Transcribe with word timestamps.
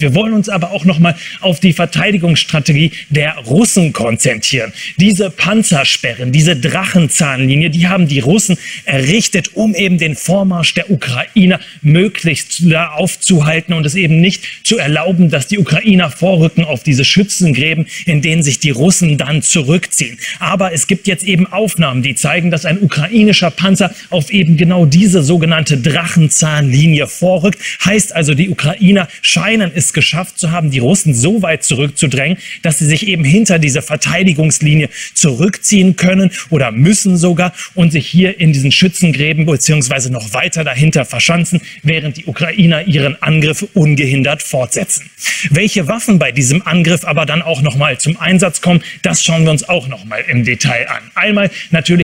Wir 0.00 0.14
wollen 0.14 0.32
uns 0.32 0.48
aber 0.48 0.72
auch 0.72 0.86
nochmal 0.86 1.14
auf 1.40 1.60
die 1.60 1.74
Verteidigungsstrategie 1.74 2.92
der 3.10 3.36
Russen 3.46 3.92
konzentrieren. 3.92 4.72
Diese 4.96 5.30
Panzersperren, 5.30 6.32
diese 6.32 6.56
Drachenzahnlinie, 6.56 7.68
die 7.68 7.86
haben 7.86 8.08
die 8.08 8.20
Russen 8.20 8.56
errichtet, 8.86 9.50
um 9.54 9.74
eben 9.74 9.98
den 9.98 10.16
Vormarsch 10.16 10.72
der 10.74 10.90
Ukrainer 10.90 11.60
möglichst 11.82 12.62
aufzuhalten 12.74 13.74
und 13.74 13.84
es 13.84 13.94
eben 13.94 14.20
nicht 14.20 14.42
zu 14.64 14.78
erlauben, 14.78 15.28
dass 15.28 15.48
die 15.48 15.58
Ukrainer 15.58 16.10
vorrücken 16.10 16.64
auf 16.64 16.82
diese 16.82 17.04
Schützengräben, 17.04 17.86
in 18.06 18.22
denen 18.22 18.42
sich 18.42 18.58
die 18.58 18.70
Russen 18.70 19.18
dann 19.18 19.42
zurückziehen. 19.42 20.18
Aber 20.38 20.72
es 20.72 20.86
gibt 20.86 21.06
jetzt 21.06 21.24
eben 21.24 21.46
Aufnahmen, 21.46 22.02
die 22.02 22.14
zeigen, 22.14 22.50
dass 22.50 22.64
ein 22.64 22.80
ukrainischer 22.80 23.50
Panzer 23.50 23.94
auf 24.08 24.30
eben 24.30 24.56
genau 24.56 24.86
diese 24.86 25.22
sogenannte 25.22 25.76
Drachenzahnlinie 25.76 27.06
vorrückt. 27.06 27.58
Heißt 27.84 28.14
also, 28.14 28.32
die 28.34 28.48
Ukrainer 28.48 29.08
scheinen 29.20 29.70
es 29.74 29.89
geschafft 29.92 30.38
zu 30.38 30.50
haben, 30.50 30.70
die 30.70 30.78
Russen 30.78 31.14
so 31.14 31.42
weit 31.42 31.64
zurückzudrängen, 31.64 32.38
dass 32.62 32.78
sie 32.78 32.86
sich 32.86 33.06
eben 33.06 33.24
hinter 33.24 33.58
diese 33.58 33.82
Verteidigungslinie 33.82 34.88
zurückziehen 35.14 35.96
können 35.96 36.30
oder 36.50 36.72
müssen 36.72 37.16
sogar 37.16 37.52
und 37.74 37.92
sich 37.92 38.06
hier 38.06 38.40
in 38.40 38.52
diesen 38.52 38.72
Schützengräben 38.72 39.46
beziehungsweise 39.46 40.10
noch 40.10 40.32
weiter 40.32 40.64
dahinter 40.64 41.04
verschanzen, 41.04 41.60
während 41.82 42.16
die 42.16 42.26
Ukrainer 42.26 42.86
ihren 42.86 43.20
Angriff 43.22 43.66
ungehindert 43.74 44.42
fortsetzen. 44.42 45.10
Welche 45.50 45.88
Waffen 45.88 46.18
bei 46.18 46.32
diesem 46.32 46.66
Angriff 46.66 47.04
aber 47.04 47.26
dann 47.26 47.42
auch 47.42 47.62
nochmal 47.62 47.98
zum 47.98 48.18
Einsatz 48.18 48.60
kommen, 48.60 48.82
das 49.02 49.24
schauen 49.24 49.44
wir 49.44 49.50
uns 49.50 49.68
auch 49.68 49.88
nochmal 49.88 50.24
im 50.28 50.44
Detail 50.44 50.88
an. 50.88 51.02
Einmal 51.14 51.50
natürlich 51.70 51.90